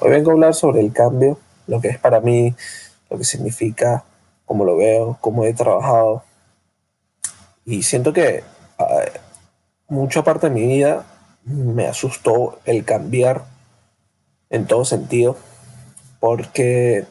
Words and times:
Hoy 0.00 0.10
vengo 0.10 0.30
a 0.30 0.34
hablar 0.34 0.54
sobre 0.54 0.80
el 0.80 0.92
cambio, 0.92 1.38
lo 1.66 1.80
que 1.80 1.88
es 1.88 1.98
para 1.98 2.20
mí, 2.20 2.54
lo 3.10 3.18
que 3.18 3.24
significa, 3.24 4.04
cómo 4.44 4.64
lo 4.64 4.76
veo, 4.76 5.18
cómo 5.20 5.44
he 5.44 5.52
trabajado. 5.54 6.22
Y 7.64 7.82
siento 7.82 8.12
que 8.12 8.44
ah, 8.78 9.04
mucha 9.88 10.22
parte 10.22 10.48
de 10.48 10.54
mi 10.54 10.62
vida 10.68 11.04
me 11.42 11.88
asustó 11.88 12.60
el 12.64 12.84
cambiar 12.84 13.44
en 14.50 14.68
todo 14.68 14.84
sentido, 14.84 15.36
porque 16.20 17.04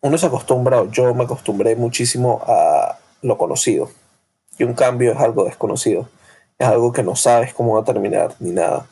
uno 0.00 0.16
se 0.16 0.26
acostumbra, 0.26 0.84
yo 0.92 1.12
me 1.12 1.24
acostumbré 1.24 1.74
muchísimo 1.74 2.40
a 2.46 2.98
lo 3.22 3.36
conocido, 3.36 3.90
y 4.58 4.62
un 4.62 4.74
cambio 4.74 5.10
es 5.10 5.18
algo 5.18 5.44
desconocido, 5.44 6.08
es 6.56 6.68
algo 6.68 6.92
que 6.92 7.02
no 7.02 7.16
sabes 7.16 7.52
cómo 7.52 7.74
va 7.74 7.80
a 7.80 7.84
terminar 7.84 8.36
ni 8.38 8.52
nada. 8.52 8.86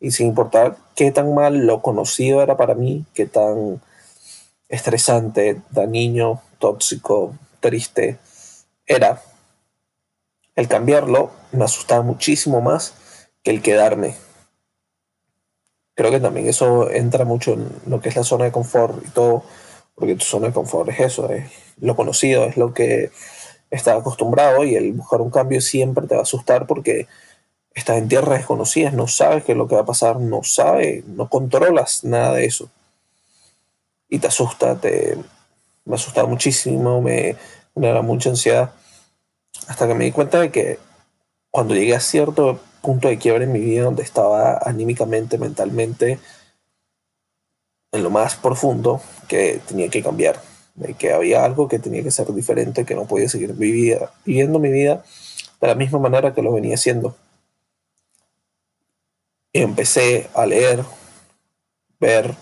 Y 0.00 0.12
sin 0.12 0.28
importar 0.28 0.76
qué 0.94 1.10
tan 1.10 1.34
mal 1.34 1.66
lo 1.66 1.82
conocido 1.82 2.42
era 2.42 2.56
para 2.56 2.74
mí, 2.74 3.04
qué 3.14 3.26
tan 3.26 3.80
estresante, 4.68 5.60
dañino, 5.70 6.42
tóxico, 6.58 7.34
triste 7.60 8.18
era, 8.88 9.22
el 10.56 10.66
cambiarlo 10.66 11.30
me 11.52 11.64
asustaba 11.64 12.02
muchísimo 12.02 12.60
más 12.60 12.94
que 13.42 13.50
el 13.50 13.62
quedarme. 13.62 14.16
Creo 15.94 16.10
que 16.10 16.20
también 16.20 16.48
eso 16.48 16.90
entra 16.90 17.24
mucho 17.24 17.52
en 17.52 17.68
lo 17.86 18.00
que 18.00 18.08
es 18.08 18.16
la 18.16 18.24
zona 18.24 18.46
de 18.46 18.52
confort 18.52 19.04
y 19.06 19.10
todo, 19.10 19.44
porque 19.94 20.14
tu 20.14 20.24
zona 20.24 20.48
de 20.48 20.54
confort 20.54 20.88
es 20.88 21.00
eso, 21.00 21.30
es 21.30 21.44
lo 21.78 21.94
conocido, 21.94 22.44
es 22.44 22.56
lo 22.56 22.72
que 22.72 23.10
estás 23.70 24.00
acostumbrado 24.00 24.64
y 24.64 24.74
el 24.74 24.92
buscar 24.94 25.20
un 25.20 25.30
cambio 25.30 25.60
siempre 25.60 26.06
te 26.06 26.14
va 26.14 26.20
a 26.20 26.22
asustar 26.22 26.66
porque 26.66 27.06
estás 27.78 27.98
en 27.98 28.08
tierras 28.08 28.38
desconocidas, 28.38 28.94
no 28.94 29.06
sabes 29.08 29.44
qué 29.44 29.52
es 29.52 29.58
lo 29.58 29.68
que 29.68 29.74
va 29.74 29.82
a 29.82 29.86
pasar, 29.86 30.20
no 30.20 30.42
sabes, 30.42 31.04
no 31.06 31.28
controlas 31.28 32.04
nada 32.04 32.34
de 32.34 32.46
eso. 32.46 32.70
Y 34.08 34.18
te 34.18 34.26
asusta, 34.28 34.80
te, 34.80 35.18
me 35.84 35.94
asustaba 35.94 36.28
muchísimo, 36.28 37.00
me, 37.00 37.36
me 37.74 37.88
da 37.88 38.02
mucha 38.02 38.30
ansiedad. 38.30 38.72
Hasta 39.66 39.86
que 39.86 39.94
me 39.94 40.04
di 40.04 40.12
cuenta 40.12 40.40
de 40.40 40.50
que 40.50 40.78
cuando 41.50 41.74
llegué 41.74 41.94
a 41.94 42.00
cierto 42.00 42.60
punto 42.82 43.08
de 43.08 43.18
quiebre 43.18 43.44
en 43.44 43.52
mi 43.52 43.60
vida, 43.60 43.84
donde 43.84 44.02
estaba 44.02 44.58
anímicamente, 44.64 45.38
mentalmente, 45.38 46.18
en 47.92 48.02
lo 48.02 48.10
más 48.10 48.36
profundo, 48.36 49.00
que 49.28 49.60
tenía 49.66 49.88
que 49.88 50.02
cambiar, 50.02 50.40
de 50.74 50.94
que 50.94 51.12
había 51.12 51.44
algo 51.44 51.68
que 51.68 51.78
tenía 51.78 52.02
que 52.02 52.10
ser 52.10 52.32
diferente, 52.32 52.84
que 52.84 52.94
no 52.94 53.06
podía 53.06 53.28
seguir 53.28 53.54
viviendo 53.54 54.58
mi 54.58 54.70
vida 54.70 55.02
de 55.60 55.66
la 55.66 55.74
misma 55.74 55.98
manera 55.98 56.34
que 56.34 56.42
lo 56.42 56.52
venía 56.52 56.74
haciendo. 56.74 57.16
Empecé 59.52 60.28
a 60.34 60.46
leer, 60.46 60.84
ver, 62.00 62.34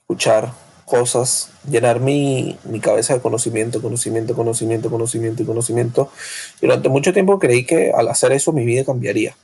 escuchar 0.00 0.52
cosas, 0.84 1.50
llenar 1.68 2.00
mi, 2.00 2.58
mi, 2.64 2.80
cabeza 2.80 3.14
de 3.14 3.20
conocimiento, 3.20 3.80
conocimiento, 3.80 4.34
conocimiento, 4.34 4.90
conocimiento 4.90 5.42
y 5.42 5.46
conocimiento. 5.46 6.10
Durante 6.60 6.88
mucho 6.88 7.12
tiempo 7.12 7.38
creí 7.38 7.64
que 7.64 7.92
al 7.92 8.08
hacer 8.08 8.32
eso 8.32 8.52
mi 8.52 8.64
vida 8.64 8.84
cambiaría. 8.84 9.36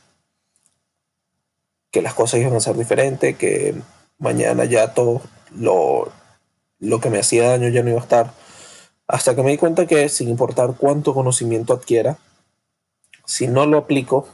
Que 1.90 2.02
las 2.02 2.14
cosas 2.14 2.40
iban 2.40 2.54
a 2.54 2.60
ser 2.60 2.76
diferentes, 2.76 3.36
que 3.36 3.74
mañana 4.18 4.64
ya 4.64 4.92
todo 4.92 5.22
lo, 5.54 6.12
lo 6.80 7.00
que 7.00 7.10
me 7.10 7.20
hacía 7.20 7.50
daño 7.50 7.68
ya 7.68 7.82
no 7.82 7.90
iba 7.90 8.00
a 8.00 8.02
estar. 8.02 8.32
Hasta 9.06 9.36
que 9.36 9.42
me 9.42 9.52
di 9.52 9.56
cuenta 9.56 9.86
que 9.86 10.08
sin 10.08 10.28
importar 10.28 10.74
cuánto 10.76 11.14
conocimiento 11.14 11.72
adquiera, 11.72 12.18
si 13.24 13.46
no 13.46 13.66
lo 13.66 13.78
aplico, 13.78 14.28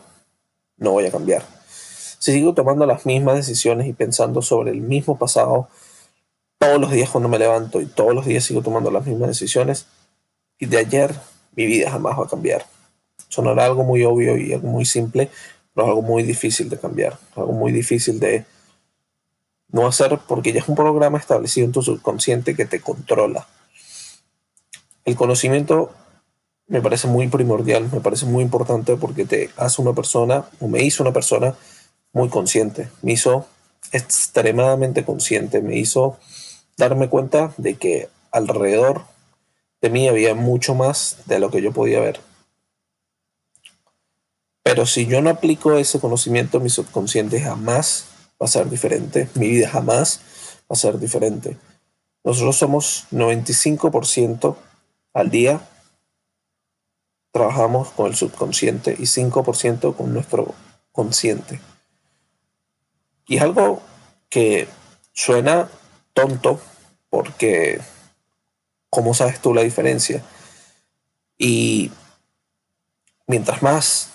no 0.78 0.92
voy 0.92 1.06
a 1.06 1.10
cambiar. 1.10 1.44
Si 2.22 2.30
sigo 2.30 2.54
tomando 2.54 2.86
las 2.86 3.04
mismas 3.04 3.34
decisiones 3.34 3.88
y 3.88 3.92
pensando 3.94 4.42
sobre 4.42 4.70
el 4.70 4.80
mismo 4.80 5.18
pasado 5.18 5.68
todos 6.56 6.80
los 6.80 6.92
días 6.92 7.10
cuando 7.10 7.28
me 7.28 7.36
levanto 7.36 7.80
y 7.80 7.86
todos 7.86 8.14
los 8.14 8.26
días 8.26 8.44
sigo 8.44 8.62
tomando 8.62 8.92
las 8.92 9.04
mismas 9.04 9.26
decisiones, 9.26 9.88
y 10.56 10.66
de 10.66 10.78
ayer 10.78 11.16
mi 11.56 11.66
vida 11.66 11.90
jamás 11.90 12.16
va 12.16 12.26
a 12.26 12.28
cambiar. 12.28 12.64
Sonará 13.26 13.64
algo 13.64 13.82
muy 13.82 14.04
obvio 14.04 14.36
y 14.36 14.52
algo 14.52 14.68
muy 14.68 14.84
simple, 14.84 15.30
pero 15.74 15.84
es 15.84 15.88
algo 15.88 16.02
muy 16.02 16.22
difícil 16.22 16.70
de 16.70 16.78
cambiar, 16.78 17.18
algo 17.34 17.54
muy 17.54 17.72
difícil 17.72 18.20
de 18.20 18.44
no 19.70 19.88
hacer 19.88 20.20
porque 20.28 20.52
ya 20.52 20.60
es 20.60 20.68
un 20.68 20.76
programa 20.76 21.18
establecido 21.18 21.66
en 21.66 21.72
tu 21.72 21.82
subconsciente 21.82 22.54
que 22.54 22.66
te 22.66 22.80
controla. 22.80 23.48
El 25.04 25.16
conocimiento 25.16 25.90
me 26.68 26.80
parece 26.80 27.08
muy 27.08 27.26
primordial, 27.26 27.90
me 27.92 28.00
parece 28.00 28.26
muy 28.26 28.44
importante 28.44 28.94
porque 28.94 29.24
te 29.24 29.50
hace 29.56 29.82
una 29.82 29.92
persona, 29.92 30.44
o 30.60 30.68
me 30.68 30.84
hizo 30.84 31.02
una 31.02 31.12
persona 31.12 31.56
muy 32.12 32.28
consciente, 32.28 32.88
me 33.02 33.12
hizo 33.12 33.46
extremadamente 33.92 35.04
consciente, 35.04 35.60
me 35.60 35.76
hizo 35.76 36.18
darme 36.76 37.08
cuenta 37.08 37.52
de 37.56 37.74
que 37.74 38.08
alrededor 38.30 39.04
de 39.80 39.90
mí 39.90 40.08
había 40.08 40.34
mucho 40.34 40.74
más 40.74 41.18
de 41.26 41.38
lo 41.38 41.50
que 41.50 41.60
yo 41.60 41.72
podía 41.72 42.00
ver. 42.00 42.20
Pero 44.62 44.86
si 44.86 45.06
yo 45.06 45.20
no 45.20 45.30
aplico 45.30 45.72
ese 45.76 46.00
conocimiento, 46.00 46.60
mi 46.60 46.70
subconsciente 46.70 47.40
jamás 47.40 48.06
va 48.40 48.46
a 48.46 48.48
ser 48.48 48.70
diferente, 48.70 49.28
mi 49.34 49.48
vida 49.48 49.68
jamás 49.68 50.20
va 50.60 50.74
a 50.74 50.76
ser 50.76 50.98
diferente. 50.98 51.56
Nosotros 52.24 52.56
somos 52.56 53.06
95% 53.10 54.56
al 55.12 55.30
día, 55.30 55.68
trabajamos 57.32 57.90
con 57.90 58.06
el 58.06 58.14
subconsciente 58.14 58.92
y 58.98 59.02
5% 59.02 59.96
con 59.96 60.14
nuestro 60.14 60.54
consciente. 60.92 61.60
Y 63.32 63.36
es 63.36 63.42
algo 63.42 63.80
que 64.28 64.68
suena 65.14 65.70
tonto 66.12 66.60
porque 67.08 67.80
¿cómo 68.90 69.14
sabes 69.14 69.40
tú 69.40 69.54
la 69.54 69.62
diferencia? 69.62 70.22
Y 71.38 71.90
mientras 73.26 73.62
más 73.62 74.10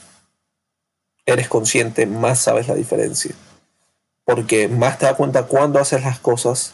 eres 1.25 1.47
consciente, 1.47 2.05
más 2.05 2.41
sabes 2.41 2.67
la 2.67 2.75
diferencia 2.75 3.33
porque 4.23 4.67
más 4.67 4.99
te 4.99 5.07
das 5.07 5.15
cuenta 5.15 5.47
cuando 5.47 5.79
haces 5.79 6.03
las 6.03 6.19
cosas 6.19 6.73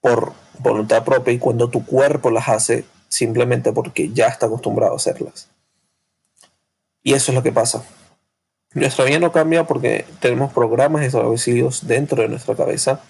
por 0.00 0.32
voluntad 0.60 1.04
propia 1.04 1.34
y 1.34 1.38
cuando 1.38 1.68
tu 1.68 1.84
cuerpo 1.84 2.30
las 2.30 2.48
hace 2.48 2.86
simplemente 3.10 3.70
porque 3.70 4.10
ya 4.14 4.28
está 4.28 4.46
acostumbrado 4.46 4.94
a 4.94 4.96
hacerlas. 4.96 5.50
Y 7.02 7.12
eso 7.12 7.32
es 7.32 7.36
lo 7.36 7.42
que 7.42 7.52
pasa. 7.52 7.84
Nuestra 8.74 9.04
vida 9.04 9.18
no 9.18 9.32
cambia 9.32 9.64
porque 9.64 10.06
tenemos 10.20 10.52
programas 10.52 11.04
establecidos 11.04 11.86
dentro 11.86 12.22
de 12.22 12.28
nuestra 12.28 12.54
cabeza 12.54 13.00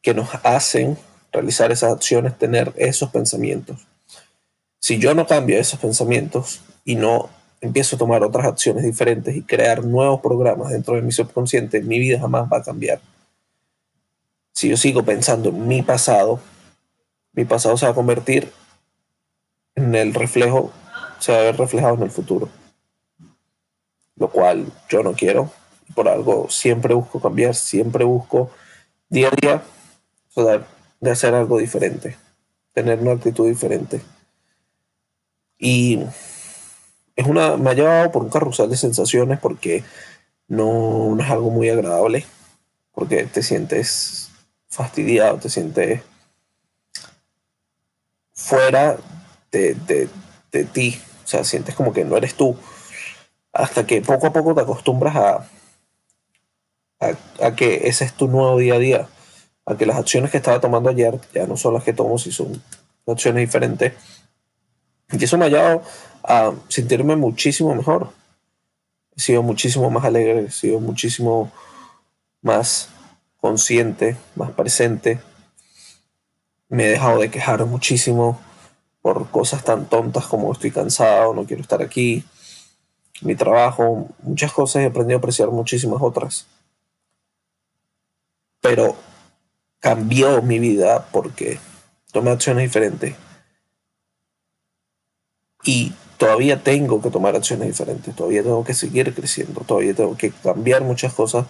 que 0.00 0.12
nos 0.12 0.28
hacen 0.42 0.98
realizar 1.32 1.70
esas 1.70 1.92
acciones, 1.92 2.36
tener 2.36 2.72
esos 2.76 3.10
pensamientos. 3.10 3.86
Si 4.80 4.98
yo 4.98 5.14
no 5.14 5.26
cambio 5.26 5.58
esos 5.58 5.78
pensamientos 5.78 6.60
y 6.84 6.96
no 6.96 7.30
empiezo 7.60 7.94
a 7.94 7.98
tomar 7.98 8.24
otras 8.24 8.44
acciones 8.44 8.82
diferentes 8.82 9.36
y 9.36 9.42
crear 9.42 9.84
nuevos 9.84 10.20
programas 10.20 10.70
dentro 10.70 10.96
de 10.96 11.02
mi 11.02 11.12
subconsciente, 11.12 11.80
mi 11.80 12.00
vida 12.00 12.18
jamás 12.18 12.48
va 12.52 12.58
a 12.58 12.62
cambiar. 12.62 13.00
Si 14.52 14.68
yo 14.68 14.76
sigo 14.76 15.04
pensando 15.04 15.50
en 15.50 15.68
mi 15.68 15.82
pasado, 15.82 16.40
mi 17.32 17.44
pasado 17.44 17.76
se 17.76 17.86
va 17.86 17.92
a 17.92 17.94
convertir 17.94 18.50
en 19.76 19.94
el 19.94 20.12
reflejo, 20.12 20.72
se 21.20 21.32
va 21.32 21.38
a 21.38 21.42
ver 21.42 21.56
reflejado 21.56 21.94
en 21.94 22.02
el 22.02 22.10
futuro. 22.10 22.48
Lo 24.16 24.30
cual 24.30 24.72
yo 24.88 25.02
no 25.02 25.12
quiero. 25.12 25.50
Por 25.94 26.08
algo 26.08 26.48
siempre 26.48 26.94
busco 26.94 27.20
cambiar, 27.20 27.54
siempre 27.54 28.04
busco 28.04 28.50
día 29.08 29.28
a 29.28 29.36
día 29.40 29.62
de 31.00 31.10
hacer 31.10 31.34
algo 31.34 31.58
diferente, 31.58 32.16
tener 32.72 32.98
una 33.00 33.12
actitud 33.12 33.46
diferente. 33.46 34.00
Y 35.58 36.00
es 37.14 37.26
una, 37.26 37.56
me 37.56 37.70
ha 37.70 37.74
llevado 37.74 38.10
por 38.10 38.22
un 38.22 38.30
carrusel 38.30 38.70
de 38.70 38.76
sensaciones 38.76 39.38
porque 39.38 39.84
no, 40.48 41.16
es 41.20 41.30
algo 41.30 41.50
muy 41.50 41.68
agradable, 41.68 42.24
porque 42.92 43.24
te 43.24 43.42
sientes 43.42 44.30
fastidiado, 44.68 45.38
te 45.38 45.48
sientes 45.50 46.02
fuera 48.32 48.96
de, 49.50 50.08
ti, 50.72 51.00
o 51.24 51.26
sea, 51.26 51.44
sientes 51.44 51.74
como 51.74 51.92
que 51.92 52.04
no 52.04 52.16
eres 52.16 52.34
tú, 52.34 52.56
hasta 53.52 53.86
que 53.86 54.00
poco 54.00 54.26
a 54.26 54.32
poco 54.32 54.54
te 54.54 54.62
acostumbras 54.62 55.16
a, 55.16 55.48
a, 57.40 57.54
que 57.54 57.88
ese 57.88 58.04
es 58.04 58.14
tu 58.14 58.28
nuevo 58.28 58.58
día 58.58 58.74
a 58.74 58.78
día, 58.78 59.08
a 59.66 59.76
que 59.76 59.86
las 59.86 59.96
acciones 59.96 60.30
que 60.30 60.38
estaba 60.38 60.60
tomando 60.60 60.90
ayer 60.90 61.20
ya 61.34 61.46
no 61.46 61.56
son 61.56 61.74
las 61.74 61.84
que 61.84 61.92
tomo, 61.92 62.18
si 62.18 62.32
son 62.32 62.62
acciones 63.06 63.40
diferentes. 63.40 63.92
Y 65.10 65.22
eso 65.22 65.36
me 65.36 65.46
ha 65.46 65.48
llevado 65.48 65.82
a 66.24 66.52
sentirme 66.68 67.16
muchísimo 67.16 67.74
mejor. 67.74 68.10
He 69.16 69.20
sido 69.20 69.42
muchísimo 69.42 69.90
más 69.90 70.04
alegre, 70.04 70.46
he 70.46 70.50
sido 70.50 70.80
muchísimo 70.80 71.52
más 72.40 72.88
consciente, 73.38 74.16
más 74.36 74.52
presente. 74.52 75.20
Me 76.68 76.86
he 76.86 76.90
dejado 76.90 77.20
de 77.20 77.30
quejar 77.30 77.64
muchísimo 77.66 78.40
por 79.02 79.28
cosas 79.30 79.64
tan 79.64 79.86
tontas 79.86 80.26
como 80.26 80.52
estoy 80.52 80.70
cansado, 80.70 81.34
no 81.34 81.44
quiero 81.44 81.60
estar 81.60 81.82
aquí, 81.82 82.24
mi 83.22 83.34
trabajo, 83.34 84.08
muchas 84.22 84.52
cosas 84.52 84.82
he 84.82 84.86
aprendido 84.86 85.16
a 85.16 85.18
apreciar 85.18 85.50
muchísimas 85.50 86.02
otras. 86.02 86.46
Pero 88.60 88.96
cambió 89.80 90.42
mi 90.42 90.58
vida 90.58 91.08
porque 91.10 91.58
tomé 92.12 92.30
acciones 92.30 92.64
diferentes. 92.64 93.14
Y 95.64 95.92
todavía 96.18 96.62
tengo 96.62 97.02
que 97.02 97.10
tomar 97.10 97.34
acciones 97.34 97.66
diferentes, 97.68 98.14
todavía 98.14 98.42
tengo 98.42 98.62
que 98.64 98.74
seguir 98.74 99.12
creciendo, 99.14 99.62
todavía 99.62 99.94
tengo 99.94 100.16
que 100.16 100.30
cambiar 100.30 100.82
muchas 100.82 101.12
cosas, 101.14 101.46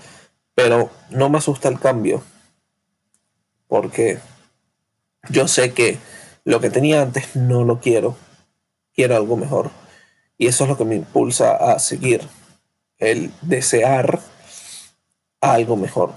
pero 0.55 0.91
no 1.11 1.29
me 1.29 1.39
asusta 1.39 1.69
el 1.69 1.79
cambio, 1.79 2.23
porque 3.69 4.19
yo 5.29 5.49
sé 5.49 5.75
que 5.75 5.99
lo 6.45 6.61
que 6.61 6.71
tenía 6.71 7.03
antes 7.03 7.37
no 7.37 7.65
lo 7.65 7.81
quiero, 7.81 8.17
quiero 8.95 9.17
algo 9.17 9.37
mejor. 9.37 9.71
Y 10.43 10.49
eso 10.49 10.65
es 10.65 10.71
lo 10.71 10.77
que 10.77 10.85
me 10.85 10.97
impulsa 10.97 11.53
a 11.55 11.79
seguir, 11.79 12.21
el 12.99 13.31
desear 13.43 14.19
algo 15.41 15.77
mejor. 15.77 16.15